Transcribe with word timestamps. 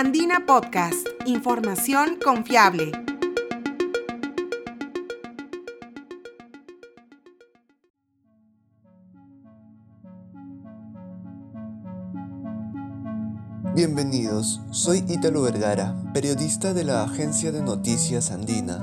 Andina 0.00 0.46
Podcast, 0.46 1.08
información 1.26 2.20
confiable. 2.24 2.92
Bienvenidos, 13.74 14.60
soy 14.70 15.02
Ítalo 15.08 15.42
Vergara, 15.42 15.96
periodista 16.14 16.72
de 16.72 16.84
la 16.84 17.02
agencia 17.02 17.50
de 17.50 17.60
noticias 17.60 18.30
Andina. 18.30 18.78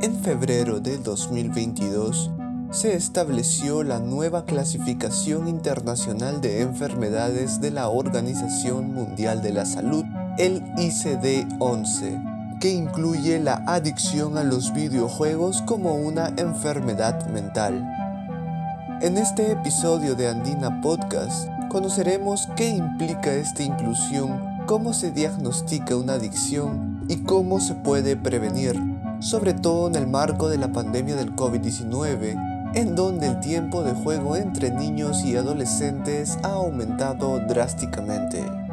En 0.00 0.14
febrero 0.22 0.78
de 0.78 0.98
2022 0.98 2.30
se 2.70 2.94
estableció 2.94 3.82
la 3.82 3.98
nueva 3.98 4.44
clasificación 4.44 5.48
internacional 5.48 6.40
de 6.42 6.60
enfermedades 6.60 7.60
de 7.60 7.70
la 7.70 7.88
Organización 7.88 8.92
Mundial 8.92 9.40
de 9.42 9.52
la 9.52 9.64
Salud, 9.64 10.04
el 10.36 10.62
ICD-11, 10.74 12.58
que 12.60 12.70
incluye 12.70 13.38
la 13.40 13.62
adicción 13.66 14.36
a 14.36 14.44
los 14.44 14.74
videojuegos 14.74 15.62
como 15.62 15.94
una 15.94 16.34
enfermedad 16.36 17.26
mental. 17.28 17.86
En 19.00 19.16
este 19.16 19.52
episodio 19.52 20.14
de 20.14 20.28
Andina 20.28 20.80
Podcast 20.82 21.48
conoceremos 21.70 22.48
qué 22.56 22.68
implica 22.68 23.32
esta 23.32 23.62
inclusión, 23.62 24.64
cómo 24.66 24.92
se 24.92 25.10
diagnostica 25.10 25.96
una 25.96 26.14
adicción 26.14 27.06
y 27.08 27.16
cómo 27.18 27.60
se 27.60 27.74
puede 27.74 28.16
prevenir 28.16 28.78
sobre 29.20 29.52
todo 29.52 29.88
en 29.88 29.96
el 29.96 30.06
marco 30.06 30.48
de 30.48 30.58
la 30.58 30.68
pandemia 30.68 31.16
del 31.16 31.34
COVID-19, 31.34 32.47
en 32.74 32.94
donde 32.94 33.26
el 33.28 33.40
tiempo 33.40 33.82
de 33.82 33.92
juego 33.92 34.36
entre 34.36 34.70
niños 34.70 35.24
y 35.24 35.36
adolescentes 35.36 36.38
ha 36.42 36.52
aumentado 36.52 37.40
drásticamente. 37.40 38.67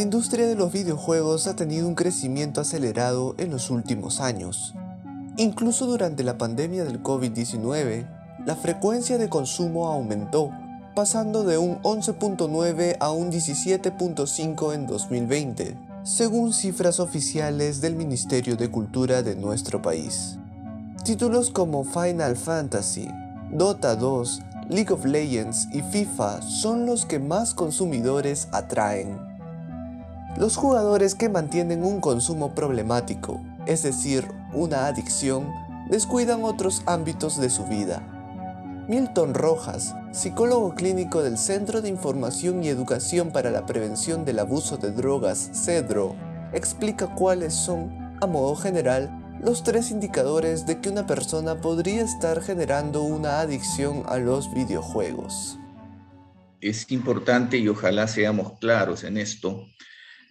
La 0.00 0.04
industria 0.04 0.46
de 0.46 0.54
los 0.54 0.72
videojuegos 0.72 1.46
ha 1.46 1.56
tenido 1.56 1.86
un 1.86 1.94
crecimiento 1.94 2.62
acelerado 2.62 3.34
en 3.36 3.50
los 3.50 3.68
últimos 3.68 4.22
años. 4.22 4.72
Incluso 5.36 5.84
durante 5.84 6.24
la 6.24 6.38
pandemia 6.38 6.84
del 6.84 7.02
COVID-19, 7.02 8.08
la 8.46 8.56
frecuencia 8.56 9.18
de 9.18 9.28
consumo 9.28 9.88
aumentó, 9.88 10.52
pasando 10.94 11.44
de 11.44 11.58
un 11.58 11.82
11.9 11.82 12.96
a 12.98 13.10
un 13.10 13.30
17.5 13.30 14.72
en 14.72 14.86
2020, 14.86 15.76
según 16.02 16.54
cifras 16.54 16.98
oficiales 16.98 17.82
del 17.82 17.94
Ministerio 17.94 18.56
de 18.56 18.70
Cultura 18.70 19.22
de 19.22 19.36
nuestro 19.36 19.82
país. 19.82 20.38
Títulos 21.04 21.50
como 21.50 21.84
Final 21.84 22.38
Fantasy, 22.38 23.06
Dota 23.52 23.96
2, 23.96 24.40
League 24.70 24.94
of 24.94 25.04
Legends 25.04 25.68
y 25.74 25.82
FIFA 25.82 26.40
son 26.40 26.86
los 26.86 27.04
que 27.04 27.18
más 27.18 27.52
consumidores 27.52 28.48
atraen. 28.50 29.29
Los 30.40 30.56
jugadores 30.56 31.14
que 31.14 31.28
mantienen 31.28 31.84
un 31.84 32.00
consumo 32.00 32.54
problemático, 32.54 33.42
es 33.66 33.82
decir, 33.82 34.26
una 34.54 34.86
adicción, 34.86 35.46
descuidan 35.90 36.44
otros 36.44 36.82
ámbitos 36.86 37.38
de 37.38 37.50
su 37.50 37.66
vida. 37.66 38.00
Milton 38.88 39.34
Rojas, 39.34 39.94
psicólogo 40.12 40.74
clínico 40.74 41.22
del 41.22 41.36
Centro 41.36 41.82
de 41.82 41.90
Información 41.90 42.64
y 42.64 42.68
Educación 42.68 43.32
para 43.32 43.50
la 43.50 43.66
Prevención 43.66 44.24
del 44.24 44.38
Abuso 44.38 44.78
de 44.78 44.92
Drogas, 44.92 45.50
CEDRO, 45.52 46.16
explica 46.54 47.14
cuáles 47.14 47.52
son, 47.52 48.16
a 48.22 48.26
modo 48.26 48.56
general, 48.56 49.10
los 49.42 49.62
tres 49.62 49.90
indicadores 49.90 50.64
de 50.64 50.80
que 50.80 50.88
una 50.88 51.06
persona 51.06 51.60
podría 51.60 52.02
estar 52.02 52.40
generando 52.40 53.02
una 53.02 53.40
adicción 53.40 54.04
a 54.06 54.16
los 54.16 54.50
videojuegos. 54.54 55.58
Es 56.62 56.90
importante 56.90 57.58
y 57.58 57.68
ojalá 57.68 58.08
seamos 58.08 58.54
claros 58.58 59.04
en 59.04 59.18
esto, 59.18 59.66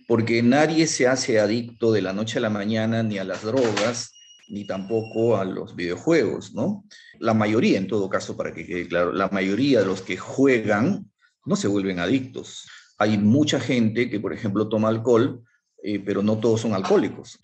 porque 0.10 0.42
nadie 0.42 0.88
se 0.88 1.08
hace 1.08 1.40
adicto 1.40 1.92
de 1.92 2.02
la 2.02 2.14
noche 2.14 2.40
a 2.40 2.42
la 2.42 2.50
mañana 2.50 3.04
ni 3.04 3.20
a 3.20 3.24
las 3.24 3.44
drogas, 3.44 4.16
ni 4.48 4.66
tampoco 4.66 5.38
a 5.38 5.46
los 5.46 5.76
videojuegos, 5.76 6.52
¿no? 6.56 6.84
La 7.20 7.36
mayoría, 7.36 7.78
en 7.78 7.86
todo 7.86 8.10
caso, 8.10 8.36
para 8.36 8.52
que 8.52 8.66
quede 8.66 8.88
claro, 8.88 9.14
la 9.14 9.30
mayoría 9.30 9.82
de 9.82 9.86
los 9.86 10.02
que 10.02 10.18
juegan 10.18 11.12
no 11.46 11.56
se 11.56 11.68
vuelven 11.68 12.00
adictos. 12.00 12.68
Hay 12.98 13.20
mucha 13.20 13.60
gente 13.60 14.10
que, 14.10 14.20
por 14.20 14.34
ejemplo, 14.34 14.68
toma 14.68 14.88
alcohol, 14.88 15.44
eh, 15.84 16.00
pero 16.00 16.24
no 16.24 16.40
todos 16.40 16.62
son 16.62 16.74
alcohólicos. 16.74 17.38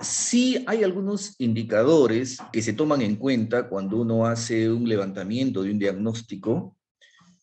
Sí 0.00 0.62
hay 0.68 0.84
algunos 0.84 1.34
indicadores 1.40 2.38
que 2.52 2.62
se 2.62 2.72
toman 2.72 3.02
en 3.02 3.16
cuenta 3.16 3.68
cuando 3.68 3.96
uno 3.96 4.26
hace 4.26 4.70
un 4.70 4.88
levantamiento 4.88 5.64
de 5.64 5.72
un 5.72 5.80
diagnóstico 5.80 6.76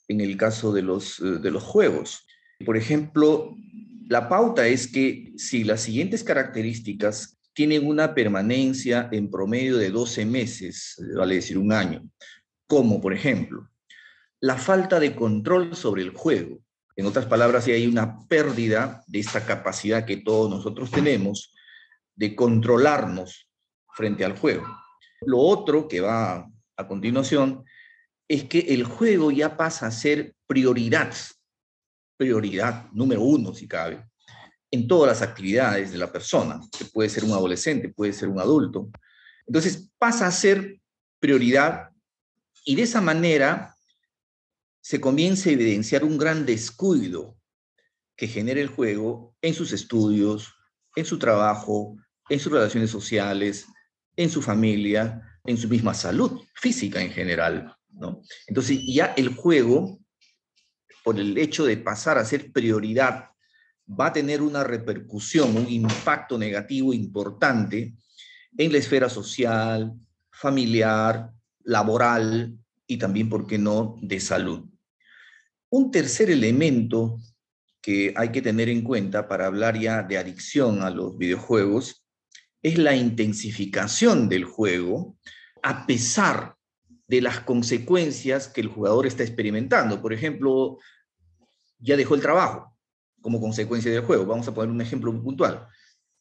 en 0.08 0.22
el 0.22 0.38
caso 0.38 0.72
de 0.72 0.84
los, 0.84 1.20
eh, 1.20 1.40
de 1.42 1.52
los 1.52 1.64
juegos. 1.64 2.26
Por 2.66 2.78
ejemplo, 2.78 3.58
la 4.10 4.28
pauta 4.28 4.66
es 4.66 4.92
que 4.92 5.32
si 5.38 5.64
las 5.64 5.82
siguientes 5.82 6.24
características 6.24 7.38
tienen 7.54 7.86
una 7.86 8.16
permanencia 8.16 9.08
en 9.12 9.30
promedio 9.30 9.78
de 9.78 9.92
12 9.92 10.26
meses, 10.26 10.96
vale 11.16 11.36
decir 11.36 11.60
un 11.60 11.72
año, 11.72 12.10
como 12.66 13.00
por 13.00 13.14
ejemplo, 13.14 13.70
la 14.42 14.58
falta 14.58 15.00
de 15.00 15.16
control 15.16 15.76
sobre 15.76 16.02
el 16.02 16.10
juego. 16.10 16.58
En 16.96 17.06
otras 17.06 17.28
palabras, 17.28 17.66
si 17.66 17.72
hay 17.72 17.86
una 17.86 18.28
pérdida 18.28 19.04
de 19.06 19.20
esta 19.20 19.46
capacidad 19.46 20.06
que 20.06 20.18
todos 20.18 20.50
nosotros 20.50 20.90
tenemos 20.90 21.54
de 22.16 22.36
controlarnos 22.36 23.48
frente 23.94 24.26
al 24.26 24.36
juego. 24.36 24.66
Lo 25.22 25.38
otro 25.38 25.88
que 25.88 26.02
va 26.02 26.50
a 26.76 26.88
continuación 26.88 27.64
es 28.28 28.46
que 28.46 28.60
el 28.70 28.86
juego 28.86 29.30
ya 29.30 29.56
pasa 29.56 29.86
a 29.86 29.92
ser 29.92 30.34
prioridad 30.48 31.14
prioridad 32.20 32.92
número 32.92 33.22
uno, 33.22 33.54
si 33.54 33.66
cabe, 33.66 34.06
en 34.70 34.90
todas 34.90 35.08
las 35.08 35.28
actividades 35.28 35.94
de 35.94 35.98
la 35.98 36.12
persona, 36.12 36.60
que 36.78 36.84
puede 36.84 37.08
ser 37.08 37.24
un 37.24 37.32
adolescente, 37.32 37.88
puede 37.88 38.12
ser 38.12 38.28
un 38.28 38.42
adulto. 38.42 38.90
Entonces 39.48 39.90
pasa 39.98 40.28
a 40.28 40.32
ser 40.32 40.82
prioridad 41.20 41.92
y 42.66 42.76
de 42.76 42.82
esa 42.82 43.00
manera 43.00 43.74
se 44.82 45.00
comienza 45.00 45.50
a 45.50 45.54
evidenciar 45.54 46.04
un 46.04 46.18
gran 46.18 46.46
descuido 46.46 47.38
que 48.18 48.28
genera 48.28 48.60
el 48.60 48.68
juego 48.68 49.34
en 49.42 49.54
sus 49.54 49.72
estudios, 49.72 50.54
en 50.98 51.06
su 51.06 51.18
trabajo, 51.18 51.96
en 52.28 52.40
sus 52.42 52.52
relaciones 52.52 52.92
sociales, 52.92 53.66
en 54.18 54.30
su 54.30 54.42
familia, 54.42 55.40
en 55.46 55.56
su 55.56 55.70
misma 55.70 55.94
salud 55.94 56.42
física 56.56 57.02
en 57.02 57.12
general. 57.12 57.74
¿no? 57.92 58.22
Entonces 58.46 58.82
ya 58.86 59.14
el 59.16 59.30
juego 59.30 60.00
el 61.18 61.38
hecho 61.38 61.66
de 61.66 61.78
pasar 61.78 62.18
a 62.18 62.26
ser 62.26 62.52
prioridad, 62.52 63.30
va 63.90 64.08
a 64.08 64.14
tener 64.14 64.42
una 64.42 64.64
repercusión, 64.64 65.58
un 65.58 65.70
impacto 65.70 66.38
negativo 66.38 66.94
importante 66.94 67.96
en 68.58 68.72
la 68.72 68.78
esfera 68.78 69.10
social, 69.10 69.94
familiar, 70.30 71.32
laboral 71.64 72.58
y 72.86 72.98
también, 72.98 73.30
¿por 73.30 73.48
qué 73.48 73.58
no?, 73.58 73.98
de 74.02 74.20
salud. 74.20 74.66
Un 75.70 75.92
tercer 75.92 76.30
elemento 76.30 77.20
que 77.82 78.14
hay 78.16 78.30
que 78.30 78.42
tener 78.42 78.70
en 78.70 78.82
cuenta 78.82 79.28
para 79.28 79.46
hablar 79.46 79.80
ya 79.80 80.04
de 80.04 80.18
adicción 80.18 80.82
a 80.82 80.90
los 80.90 81.18
videojuegos 81.18 82.06
es 82.62 82.78
la 82.78 82.96
intensificación 82.96 84.28
del 84.28 84.44
juego 84.44 85.18
a 85.64 85.86
pesar 85.86 86.56
de 87.08 87.22
las 87.22 87.40
consecuencias 87.40 88.48
que 88.48 88.62
el 88.62 88.68
jugador 88.68 89.08
está 89.08 89.24
experimentando. 89.24 90.02
Por 90.02 90.14
ejemplo, 90.14 90.78
ya 91.80 91.98
dejó 91.98 92.16
el 92.16 92.22
trabajo 92.22 92.76
como 93.22 93.42
consecuencia 93.42 93.92
del 93.92 94.04
juego. 94.04 94.26
Vamos 94.26 94.48
a 94.48 94.54
poner 94.54 94.72
un 94.72 94.82
ejemplo 94.82 95.12
puntual. 95.22 95.68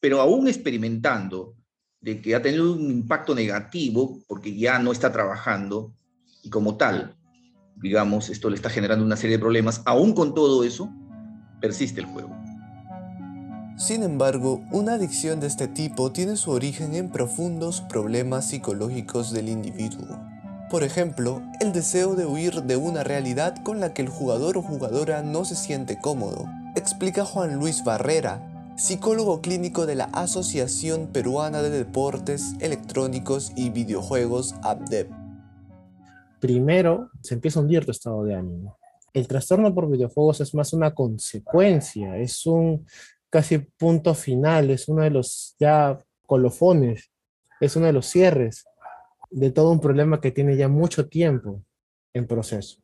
Pero 0.00 0.20
aún 0.20 0.49
experimentando 0.49 1.56
de 2.00 2.20
que 2.20 2.34
ha 2.34 2.43
tenido 2.43 2.72
un 2.72 2.90
impacto 2.90 3.34
negativo 3.34 4.20
porque 4.28 4.56
ya 4.56 4.78
no 4.78 4.93
está 4.93 5.12
trabajando 5.12 5.94
y 6.43 6.50
como 6.50 6.76
tal, 6.76 7.16
digamos, 7.76 8.31
esto 8.31 8.49
le 8.50 8.56
está 8.56 8.70
generando 8.70 9.05
una 9.05 9.16
serie 9.16 9.37
de 9.37 9.43
problemas, 9.43 9.82
aún 9.84 10.14
con 10.14 10.34
todo 10.34 10.64
eso, 10.64 10.90
persiste 11.60 12.00
el 12.00 12.06
juego. 12.06 12.34
Sin 13.76 14.02
embargo, 14.02 14.64
una 14.72 14.94
adicción 14.94 15.38
de 15.38 15.46
este 15.46 15.69
tipo 15.69 16.10
tiene 16.10 16.37
su 16.37 16.50
origen 16.50 16.94
en 16.94 17.10
profundos 17.10 17.81
problemas 17.82 18.49
psicológicos 18.49 19.32
del 19.32 19.49
individuo. 19.49 20.27
Por 20.70 20.82
ejemplo, 20.82 21.41
el 21.61 21.73
deseo 21.73 22.15
de 22.15 22.26
huir 22.26 22.62
de 22.65 22.76
una 22.76 23.03
realidad 23.03 23.56
con 23.62 23.81
la 23.81 23.94
que 23.94 24.03
el 24.03 24.11
jugador 24.11 24.59
o 24.59 24.62
jugadora 24.62 25.23
no 25.23 25.47
se 25.47 25.56
siente 25.56 25.99
cómodo, 25.99 26.44
explica 26.76 27.25
Juan 27.25 27.56
Luis 27.56 27.85
Barrera, 27.85 28.75
psicólogo 28.76 29.41
clínico 29.41 29.87
de 29.87 29.94
la 29.94 30.05
Asociación 30.12 31.06
Peruana 31.06 31.62
de 31.62 31.70
Deportes 31.70 32.55
Electrónicos 32.61 33.50
y 33.56 33.70
Videojuegos 33.70 34.56
ABDEP. 34.62 35.11
Primero, 36.38 37.12
se 37.23 37.32
empieza 37.32 37.61
a 37.61 37.62
hundir 37.62 37.88
estado 37.88 38.23
de 38.25 38.35
ánimo. 38.35 38.76
El 39.15 39.26
trastorno 39.26 39.75
por 39.75 39.91
videojuegos 39.91 40.43
es 40.43 40.55
más 40.55 40.75
una 40.75 40.94
consecuencia, 40.94 42.19
es 42.19 42.44
un 42.44 42.87
casi 43.31 43.56
punto 43.56 44.15
final, 44.15 44.69
es 44.69 44.87
uno 44.87 45.03
de 45.03 45.11
los 45.11 45.56
ya 45.59 45.99
colofones, 46.26 47.11
es 47.59 47.75
uno 47.75 47.87
de 47.87 47.94
los 47.94 48.05
cierres 48.05 48.67
de 49.30 49.50
todo 49.50 49.70
un 49.70 49.80
problema 49.80 50.20
que 50.20 50.30
tiene 50.30 50.56
ya 50.56 50.69
mucho 50.69 51.08
tiempo 51.08 51.62
en 52.12 52.26
proceso. 52.26 52.78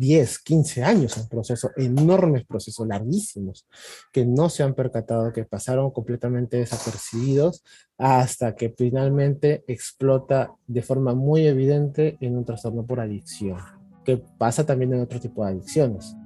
10, 0.00 0.38
15 0.38 0.82
años 0.82 1.18
en 1.18 1.28
proceso, 1.28 1.72
enormes 1.76 2.46
procesos, 2.46 2.86
larguísimos, 2.88 3.66
que 4.10 4.24
no 4.24 4.48
se 4.48 4.62
han 4.62 4.74
percatado, 4.74 5.30
que 5.30 5.44
pasaron 5.44 5.90
completamente 5.90 6.56
desapercibidos 6.56 7.62
hasta 7.98 8.56
que 8.56 8.70
finalmente 8.70 9.62
explota 9.66 10.54
de 10.66 10.80
forma 10.80 11.14
muy 11.14 11.46
evidente 11.46 12.16
en 12.22 12.38
un 12.38 12.46
trastorno 12.46 12.86
por 12.86 12.98
adicción, 12.98 13.58
que 14.02 14.16
pasa 14.38 14.64
también 14.64 14.94
en 14.94 15.02
otro 15.02 15.20
tipo 15.20 15.44
de 15.44 15.50
adicciones. 15.50 16.16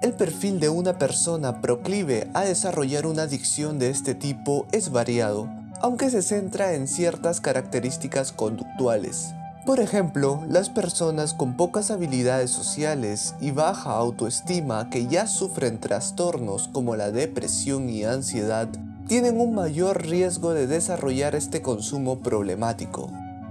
El 0.00 0.14
perfil 0.14 0.60
de 0.60 0.70
una 0.70 0.98
persona 0.98 1.60
proclive 1.60 2.30
a 2.32 2.44
desarrollar 2.44 3.06
una 3.06 3.24
adicción 3.24 3.78
de 3.78 3.90
este 3.90 4.14
tipo 4.14 4.66
es 4.72 4.90
variado, 4.90 5.50
aunque 5.84 6.08
se 6.08 6.22
centra 6.22 6.72
en 6.72 6.88
ciertas 6.88 7.42
características 7.42 8.32
conductuales. 8.32 9.34
Por 9.66 9.80
ejemplo, 9.80 10.42
las 10.48 10.70
personas 10.70 11.34
con 11.34 11.58
pocas 11.58 11.90
habilidades 11.90 12.50
sociales 12.50 13.34
y 13.38 13.50
baja 13.50 13.90
autoestima 13.90 14.88
que 14.88 15.06
ya 15.08 15.26
sufren 15.26 15.78
trastornos 15.78 16.68
como 16.68 16.96
la 16.96 17.10
depresión 17.10 17.90
y 17.90 18.04
ansiedad 18.04 18.66
tienen 19.08 19.38
un 19.38 19.54
mayor 19.54 20.06
riesgo 20.06 20.54
de 20.54 20.66
desarrollar 20.66 21.34
este 21.34 21.60
consumo 21.60 22.20
problemático, 22.20 23.10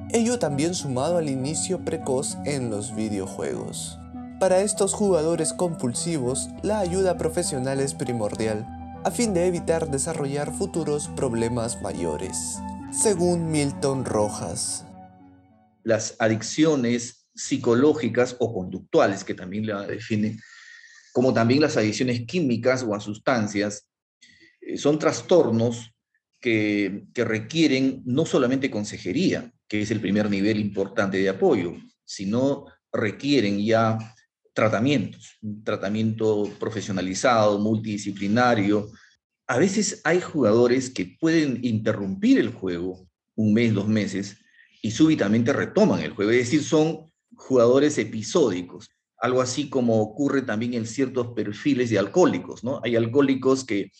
ello 0.10 0.40
también 0.40 0.74
sumado 0.74 1.20
al 1.20 1.30
inicio 1.30 1.86
precoz 1.86 2.40
en 2.46 2.72
los 2.72 2.96
videojuegos. 2.96 4.00
Para 4.40 4.62
estos 4.62 4.96
jugadores 4.96 5.54
compulsivos, 5.54 6.50
la 6.64 6.80
ayuda 6.80 7.16
profesional 7.16 7.80
es 7.80 7.94
primordial, 7.94 8.83
a 9.06 9.12
fin 9.12 9.34
de 9.34 9.48
evitar 9.48 9.92
desarrollar 9.92 10.54
futuros 10.54 11.10
problemas 11.10 11.82
mayores, 11.82 12.60
según 12.92 13.52
Milton 13.52 14.06
Rojas. 14.06 14.86
Las 15.84 16.16
adicciones 16.20 17.28
psicológicas 17.36 18.38
o 18.40 18.54
conductuales, 18.54 19.26
que 19.26 19.34
también 19.34 19.68
la 19.68 19.86
define, 19.86 20.40
como 21.12 21.34
también 21.34 21.60
las 21.60 21.76
adicciones 21.76 22.26
químicas 22.26 22.84
o 22.84 22.96
a 22.96 23.02
sustancias, 23.02 23.88
eh, 24.62 24.78
son 24.78 25.00
trastornos 25.00 25.94
que, 26.40 27.04
que 27.14 27.26
requieren 27.26 28.04
no 28.06 28.26
solamente 28.26 28.72
consejería, 28.72 29.52
que 29.68 29.82
es 29.82 29.92
el 29.92 30.00
primer 30.00 30.30
nivel 30.30 30.60
importante 30.60 31.18
de 31.18 31.28
apoyo, 31.28 31.76
sino 32.06 32.68
requieren 32.94 33.64
ya 33.66 33.98
tratamientos, 34.54 35.38
tratamiento 35.64 36.50
profesionalizado, 36.60 37.60
multidisciplinario. 37.60 38.92
A 39.48 39.58
veces 39.58 40.02
hay 40.04 40.22
jugadores 40.22 40.90
que 40.90 41.18
pueden 41.20 41.60
interrumpir 41.64 42.40
el 42.40 42.52
juego 42.52 43.08
un 43.36 43.54
mes, 43.54 43.74
dos 43.74 43.88
meses, 43.88 44.38
y 44.82 44.92
súbitamente 44.92 45.54
retoman 45.54 46.02
el 46.02 46.12
juego. 46.12 46.32
Es 46.32 46.38
decir, 46.38 46.64
son 46.64 47.12
jugadores 47.36 47.98
episódicos. 47.98 48.90
Algo 49.18 49.42
así 49.42 49.70
como 49.70 50.02
ocurre 50.02 50.42
también 50.42 50.74
en 50.74 50.86
ciertos 50.86 51.28
perfiles 51.34 51.90
de 51.90 51.98
alcohólicos, 51.98 52.64
¿no? 52.64 52.82
Hay 52.84 52.96
alcohólicos 52.96 53.64
que, 53.64 53.92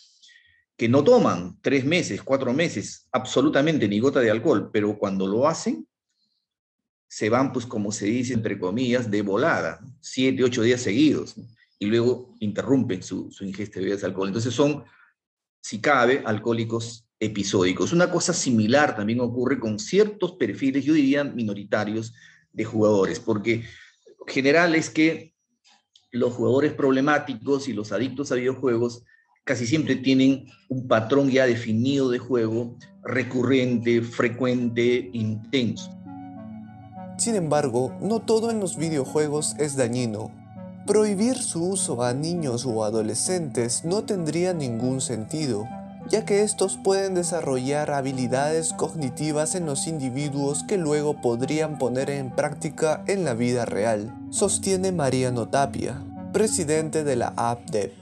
que 0.78 0.90
no 0.90 1.04
toman 1.04 1.58
tres 1.62 1.86
meses, 1.86 2.22
cuatro 2.22 2.54
meses, 2.54 3.08
absolutamente 3.12 3.88
ni 3.88 4.00
gota 4.00 4.20
de 4.20 4.30
alcohol, 4.30 4.70
pero 4.72 4.98
cuando 4.98 5.26
lo 5.26 5.48
hacen, 5.48 5.88
se 7.14 7.30
van, 7.30 7.54
pues 7.54 7.68
como 7.68 7.92
se 7.92 8.08
dice, 8.08 8.34
entre 8.34 8.58
comillas, 8.58 9.12
de 9.12 9.22
volada, 9.22 9.80
siete, 10.02 10.44
ocho 10.44 10.64
días 10.64 10.82
seguidos, 10.82 11.36
y 11.78 11.86
luego 11.86 12.34
interrumpen 12.40 13.04
su, 13.04 13.32
su 13.32 13.46
ingesta 13.46 13.76
de 13.76 13.82
bebidas 13.82 14.04
alcohol. 14.04 14.30
Entonces 14.30 14.52
son, 14.52 14.84
si 15.62 15.80
cabe, 15.80 16.24
alcohólicos 16.26 17.08
episódicos. 17.20 17.94
Una 17.94 18.10
cosa 18.10 18.34
similar 18.34 18.96
también 18.96 19.20
ocurre 19.20 19.60
con 19.60 19.78
ciertos 19.78 20.38
perfiles, 20.38 20.86
yo 20.86 20.94
diría 20.94 21.24
minoritarios, 21.24 22.16
de 22.52 22.66
jugadores, 22.66 23.20
porque 23.20 23.64
general 24.26 24.74
es 24.74 24.90
que 24.90 25.36
los 26.12 26.34
jugadores 26.34 26.74
problemáticos 26.74 27.68
y 27.68 27.74
los 27.74 27.92
adictos 27.92 28.32
a 28.32 28.36
videojuegos 28.36 29.04
casi 29.44 29.68
siempre 29.68 29.98
tienen 29.98 30.48
un 30.68 30.88
patrón 30.88 31.30
ya 31.30 31.46
definido 31.46 32.10
de 32.10 32.18
juego 32.18 32.76
recurrente, 33.04 34.02
frecuente, 34.02 35.12
intenso. 35.14 36.03
Sin 37.18 37.36
embargo, 37.36 37.96
no 38.02 38.20
todo 38.20 38.50
en 38.50 38.60
los 38.60 38.78
videojuegos 38.78 39.56
es 39.60 39.76
dañino. 39.76 40.32
Prohibir 40.86 41.38
su 41.38 41.70
uso 41.70 42.04
a 42.04 42.14
niños 42.14 42.66
o 42.66 42.84
adolescentes 42.84 43.86
no 43.86 44.04
tendría 44.04 44.54
ningún 44.54 45.00
sentido, 45.00 45.66
ya 46.10 46.26
que 46.26 46.42
estos 46.42 46.78
pueden 46.78 47.14
desarrollar 47.14 47.92
habilidades 47.92 48.74
cognitivas 48.74 49.56
en 49.56 49.66
los 49.66 49.88
individuos 49.88 50.64
que 50.64 50.78
luego 50.78 51.22
podrían 51.22 51.78
poner 51.78 52.10
en 52.10 52.32
práctica 52.32 53.04
en 53.08 53.24
la 53.24 53.34
vida 53.34 53.66
real, 53.66 54.14
sostiene 54.30 54.92
Mariano 54.92 55.48
Tapia, 55.48 56.04
presidente 56.34 57.04
de 57.04 57.16
la 57.16 57.34
AppDev. 57.38 57.94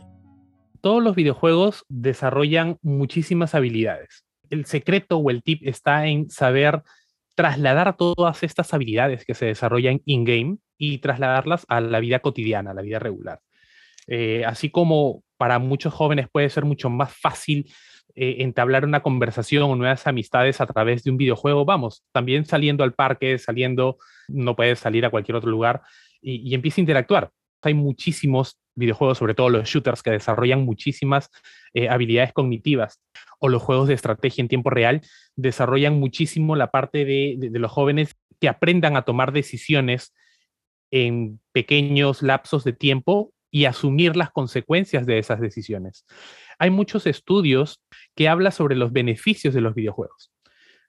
Todos 0.81 1.03
los 1.03 1.15
videojuegos 1.15 1.85
desarrollan 1.89 2.79
muchísimas 2.81 3.53
habilidades. 3.53 4.23
El 4.49 4.65
secreto 4.65 5.17
o 5.17 5.29
el 5.29 5.43
tip 5.43 5.61
está 5.63 6.07
en 6.07 6.31
saber 6.31 6.81
trasladar 7.41 7.97
todas 7.97 8.43
estas 8.43 8.71
habilidades 8.71 9.25
que 9.25 9.33
se 9.33 9.47
desarrollan 9.47 9.99
in-game 10.05 10.57
y 10.77 10.99
trasladarlas 10.99 11.65
a 11.69 11.81
la 11.81 11.99
vida 11.99 12.19
cotidiana, 12.19 12.69
a 12.69 12.73
la 12.75 12.83
vida 12.83 12.99
regular. 12.99 13.39
Eh, 14.05 14.43
así 14.45 14.69
como 14.69 15.23
para 15.37 15.57
muchos 15.57 15.91
jóvenes 15.91 16.27
puede 16.31 16.51
ser 16.51 16.65
mucho 16.65 16.91
más 16.91 17.11
fácil 17.17 17.65
eh, 18.13 18.35
entablar 18.39 18.85
una 18.85 19.01
conversación 19.01 19.63
o 19.63 19.75
nuevas 19.75 20.05
amistades 20.05 20.61
a 20.61 20.67
través 20.67 21.03
de 21.03 21.09
un 21.09 21.17
videojuego, 21.17 21.65
vamos, 21.65 22.03
también 22.11 22.45
saliendo 22.45 22.83
al 22.83 22.93
parque, 22.93 23.39
saliendo, 23.39 23.97
no 24.27 24.55
puedes 24.55 24.77
salir 24.77 25.03
a 25.03 25.09
cualquier 25.09 25.35
otro 25.35 25.49
lugar 25.49 25.81
y, 26.21 26.53
empieza 26.53 26.79
a 26.79 26.83
interactuar. 26.83 27.31
Hay 27.63 27.73
muchísimos 27.73 28.59
videojuegos, 28.75 29.17
sobre 29.17 29.33
todo 29.33 29.49
los 29.49 29.67
shooters, 29.67 30.03
que 30.03 30.11
desarrollan 30.11 30.63
muchísimas 30.63 31.31
eh, 31.73 31.89
habilidades 31.89 32.33
cognitivas 32.33 33.01
o 33.41 33.49
los 33.49 33.61
juegos 33.61 33.87
de 33.87 33.95
estrategia 33.95 34.41
en 34.41 34.47
tiempo 34.47 34.69
real 34.69 35.01
desarrollan 35.35 35.99
muchísimo 35.99 36.55
la 36.55 36.69
parte 36.69 37.05
de, 37.05 37.49
los 37.51 37.71
jóvenes 37.71 38.15
que 38.39 38.47
aprendan 38.47 38.95
a 38.95 39.01
tomar 39.01 39.33
decisiones 39.33 40.13
en 40.91 41.39
pequeños 41.51 42.21
lapsos 42.21 42.63
de 42.63 42.73
tiempo 42.73 43.33
y 43.49 43.65
asumir 43.65 44.15
las 44.15 44.29
consecuencias 44.29 45.05
de 45.07 45.17
esas 45.17 45.41
decisiones. 45.41 46.05
Hay 46.59 46.69
muchos 46.69 47.07
estudios 47.07 47.81
que 48.15 48.29
hablan 48.29 48.51
sobre 48.51 48.75
los 48.75 48.93
beneficios 48.93 49.53
de 49.55 49.61
los 49.61 49.73
videojuegos. 49.73 50.31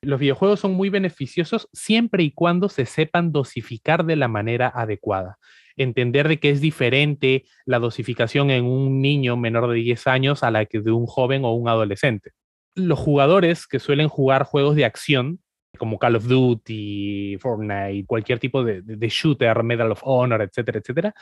Los 0.02 0.21
videojuegos 0.21 0.61
son 0.61 0.73
muy 0.73 0.90
beneficiosos 0.90 1.68
siempre 1.73 2.23
y 2.23 2.32
cuando 2.32 2.68
se 2.68 2.85
sepan 2.85 3.32
dosificar 3.32 4.04
de 4.04 4.16
la 4.16 4.28
manera 4.28 4.71
adecuada. 4.75 5.38
Entender 5.76 6.28
de 6.28 6.38
que 6.38 6.50
es 6.50 6.61
diferente 6.61 7.44
la 7.64 7.78
dosificación 7.78 8.50
en 8.50 8.64
un 8.64 9.00
niño 9.00 9.38
menor 9.38 9.71
de 9.71 9.76
10 9.76 10.06
años 10.09 10.42
a 10.42 10.50
la 10.50 10.66
que 10.66 10.80
de 10.80 10.92
un 10.92 11.06
joven 11.06 11.44
o 11.44 11.54
un 11.54 11.68
adolescente. 11.68 12.32
Los 12.75 12.99
jugadores 12.99 13.67
que 13.67 13.79
suelen 13.79 14.09
jugar 14.09 14.45
juegos 14.45 14.76
de 14.76 14.85
acción 14.85 15.41
como 15.79 15.99
Call 15.99 16.17
of 16.17 16.26
Duty, 16.26 17.38
Fortnite, 17.38 18.05
cualquier 18.07 18.38
tipo 18.38 18.62
de, 18.62 19.09
shooter, 19.09 19.62
Medal 19.62 19.93
of 19.93 20.02
Honor, 20.05 20.43
etcétera, 20.43 20.79
etcétera, 20.79 21.14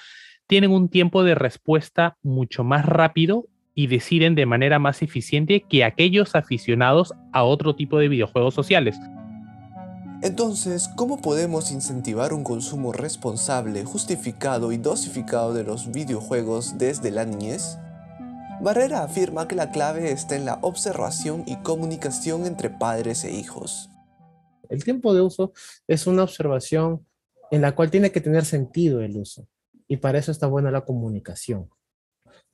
tienen 0.46 0.72
un 0.72 0.88
tiempo 0.88 1.22
de 1.22 1.34
respuesta 1.34 2.16
mucho 2.22 2.64
más 2.64 2.84
rápido 2.84 3.46
y 3.74 3.86
deciden 3.86 4.34
de 4.34 4.46
manera 4.46 4.78
más 4.78 5.02
eficiente 5.02 5.64
que 5.68 5.84
aquellos 5.84 6.34
aficionados 6.34 7.14
a 7.32 7.44
otro 7.44 7.76
tipo 7.76 7.98
de 7.98 8.08
videojuegos 8.08 8.54
sociales. 8.54 8.98
Entonces, 10.22 10.90
¿cómo 10.96 11.22
podemos 11.22 11.72
incentivar 11.72 12.34
un 12.34 12.44
consumo 12.44 12.92
responsable, 12.92 13.84
justificado 13.84 14.72
y 14.72 14.76
dosificado 14.76 15.54
de 15.54 15.64
los 15.64 15.90
videojuegos 15.92 16.76
desde 16.76 17.10
la 17.10 17.24
niñez? 17.24 17.78
Barrera 18.62 19.02
afirma 19.02 19.48
que 19.48 19.56
la 19.56 19.70
clave 19.70 20.12
está 20.12 20.36
en 20.36 20.44
la 20.44 20.58
observación 20.62 21.44
y 21.46 21.56
comunicación 21.62 22.46
entre 22.46 22.70
padres 22.70 23.24
e 23.24 23.32
hijos. 23.32 23.88
El 24.68 24.84
tiempo 24.84 25.14
de 25.14 25.22
uso 25.22 25.52
es 25.88 26.06
una 26.06 26.22
observación 26.22 27.06
en 27.50 27.62
la 27.62 27.74
cual 27.74 27.90
tiene 27.90 28.12
que 28.12 28.20
tener 28.20 28.44
sentido 28.44 29.00
el 29.00 29.16
uso 29.16 29.46
y 29.88 29.96
para 29.96 30.18
eso 30.18 30.30
está 30.30 30.46
buena 30.46 30.70
la 30.70 30.84
comunicación 30.84 31.68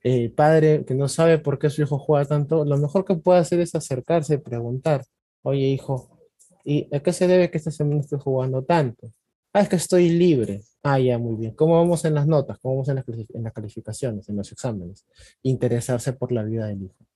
eh, 0.09 0.31
padre 0.31 0.85
que 0.85 0.95
no 0.95 1.09
sabe 1.09 1.39
por 1.39 1.59
qué 1.59 1.69
su 1.69 1.83
hijo 1.83 1.99
juega 1.99 2.25
tanto, 2.25 2.65
lo 2.65 2.77
mejor 2.79 3.05
que 3.05 3.17
puede 3.17 3.41
hacer 3.41 3.59
es 3.59 3.75
acercarse 3.75 4.35
y 4.35 4.39
preguntar, 4.39 5.05
oye 5.43 5.67
hijo, 5.67 6.17
¿y 6.65 6.89
a 6.95 7.01
qué 7.01 7.13
se 7.13 7.27
debe 7.27 7.51
que 7.51 7.59
esta 7.59 7.73
semana 7.73 8.03
estés 8.03 8.23
jugando 8.23 8.63
tanto? 8.63 9.09
Ah, 9.57 9.63
es 9.63 9.71
que 9.71 9.77
estoy 9.77 10.11
libre. 10.11 10.61
Ah, 10.83 10.99
ya, 11.01 11.17
muy 11.17 11.35
bien. 11.35 11.55
¿Cómo 11.55 11.77
vamos 11.77 12.05
en 12.05 12.13
las 12.13 12.27
notas? 12.27 12.59
¿Cómo 12.59 12.75
vamos 12.75 12.91
en 12.91 12.97
las, 12.97 13.07
en 13.09 13.43
las 13.43 13.55
calificaciones, 13.55 14.29
en 14.29 14.37
los 14.37 14.53
exámenes? 14.53 15.07
Interesarse 15.43 16.13
por 16.13 16.31
la 16.31 16.43
vida 16.43 16.67
del 16.67 16.83
hijo. 16.83 17.07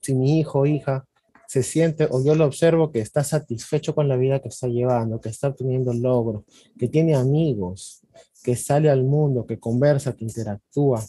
si 0.00 0.14
mi 0.14 0.38
hijo 0.38 0.60
o 0.60 0.66
hija 0.66 1.04
se 1.48 1.64
siente 1.64 2.06
o 2.08 2.24
yo 2.24 2.36
lo 2.36 2.44
observo 2.44 2.92
que 2.92 3.00
está 3.00 3.24
satisfecho 3.24 3.96
con 3.96 4.06
la 4.06 4.16
vida 4.16 4.38
que 4.38 4.46
está 4.46 4.68
llevando, 4.68 5.20
que 5.20 5.28
está 5.30 5.48
obteniendo 5.48 5.92
logros, 5.92 6.44
que 6.78 6.86
tiene 6.86 7.16
amigos, 7.16 8.06
que 8.44 8.54
sale 8.54 8.90
al 8.90 9.02
mundo, 9.02 9.44
que 9.44 9.58
conversa, 9.58 10.14
que 10.14 10.24
interactúa, 10.24 11.04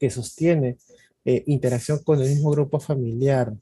que 0.00 0.10
sostiene 0.10 0.76
eh, 1.24 1.44
interacción 1.46 2.02
con 2.02 2.20
el 2.20 2.30
mismo 2.30 2.50
grupo 2.50 2.80
familiar, 2.80 3.54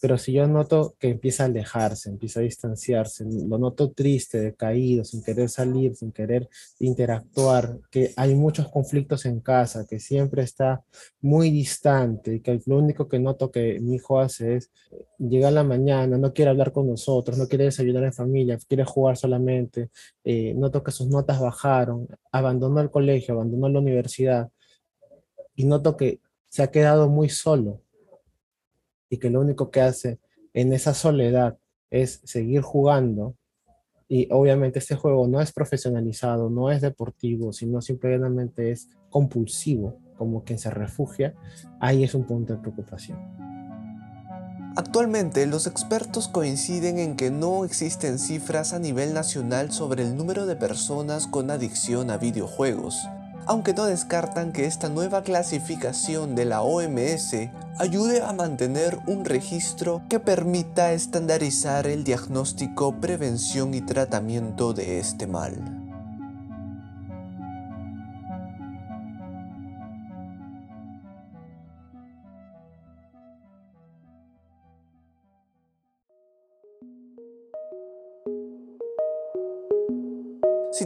pero 0.00 0.16
si 0.16 0.32
yo 0.32 0.46
noto 0.46 0.94
que 0.98 1.10
empieza 1.10 1.42
a 1.42 1.46
alejarse, 1.46 2.08
empieza 2.08 2.40
a 2.40 2.42
distanciarse, 2.42 3.24
lo 3.24 3.58
noto 3.58 3.90
triste, 3.90 4.40
decaído, 4.40 5.04
sin 5.04 5.22
querer 5.22 5.50
salir, 5.50 5.94
sin 5.94 6.10
querer 6.10 6.48
interactuar, 6.78 7.78
que 7.90 8.12
hay 8.16 8.34
muchos 8.34 8.68
conflictos 8.70 9.26
en 9.26 9.40
casa, 9.40 9.86
que 9.86 10.00
siempre 10.00 10.42
está 10.42 10.82
muy 11.20 11.50
distante 11.50 12.36
y 12.36 12.40
que 12.40 12.60
lo 12.64 12.78
único 12.78 13.08
que 13.08 13.18
noto 13.18 13.50
que 13.50 13.78
mi 13.80 13.96
hijo 13.96 14.20
hace 14.20 14.56
es 14.56 14.70
llegar 15.18 15.48
a 15.48 15.56
la 15.56 15.64
mañana, 15.64 16.16
no 16.16 16.32
quiere 16.32 16.50
hablar 16.50 16.72
con 16.72 16.88
nosotros, 16.88 17.36
no 17.36 17.46
quiere 17.46 17.64
desayunar 17.64 18.04
en 18.04 18.14
familia, 18.14 18.58
quiere 18.66 18.84
jugar 18.84 19.18
solamente, 19.18 19.90
eh, 20.24 20.54
noto 20.54 20.82
que 20.82 20.92
sus 20.92 21.08
notas 21.08 21.40
bajaron, 21.40 22.08
abandonó 22.32 22.80
el 22.80 22.90
colegio, 22.90 23.34
abandonó 23.34 23.68
la 23.68 23.80
universidad 23.80 24.50
y 25.54 25.64
noto 25.66 25.96
que 25.96 26.20
se 26.48 26.62
ha 26.62 26.70
quedado 26.70 27.08
muy 27.08 27.28
solo 27.28 27.82
y 29.10 29.18
que 29.18 29.28
lo 29.28 29.40
único 29.40 29.70
que 29.70 29.82
hace 29.82 30.18
en 30.54 30.72
esa 30.72 30.94
soledad 30.94 31.58
es 31.90 32.22
seguir 32.24 32.62
jugando 32.62 33.34
y 34.08 34.26
obviamente 34.32 34.80
este 34.80 34.96
juego 34.96 35.28
no 35.28 35.40
es 35.40 35.52
profesionalizado, 35.52 36.50
no 36.50 36.70
es 36.70 36.80
deportivo, 36.80 37.52
sino 37.52 37.80
simplemente 37.80 38.72
es 38.72 38.88
compulsivo, 39.08 39.98
como 40.16 40.42
quien 40.42 40.58
se 40.58 40.70
refugia, 40.70 41.34
ahí 41.78 42.02
es 42.02 42.14
un 42.14 42.24
punto 42.24 42.54
de 42.54 42.58
preocupación. 42.58 43.18
Actualmente 44.76 45.46
los 45.46 45.66
expertos 45.66 46.26
coinciden 46.26 46.98
en 46.98 47.16
que 47.16 47.30
no 47.30 47.64
existen 47.64 48.18
cifras 48.18 48.72
a 48.72 48.78
nivel 48.78 49.14
nacional 49.14 49.70
sobre 49.72 50.02
el 50.02 50.16
número 50.16 50.46
de 50.46 50.56
personas 50.56 51.26
con 51.26 51.50
adicción 51.50 52.10
a 52.10 52.18
videojuegos, 52.18 52.96
aunque 53.50 53.74
no 53.74 53.86
descartan 53.86 54.52
que 54.52 54.64
esta 54.64 54.88
nueva 54.88 55.22
clasificación 55.22 56.36
de 56.36 56.44
la 56.44 56.62
OMS 56.62 57.34
ayude 57.78 58.22
a 58.22 58.32
mantener 58.32 59.00
un 59.08 59.24
registro 59.24 60.02
que 60.08 60.20
permita 60.20 60.92
estandarizar 60.92 61.88
el 61.88 62.04
diagnóstico, 62.04 63.00
prevención 63.00 63.74
y 63.74 63.80
tratamiento 63.80 64.72
de 64.72 65.00
este 65.00 65.26
mal. 65.26 65.79